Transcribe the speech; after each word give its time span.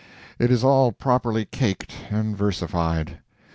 It 0.39 0.49
is 0.49 0.63
all 0.63 0.91
properly 0.91 1.45
caked 1.45 1.93
and 2.09 2.35
versified. 2.35 3.19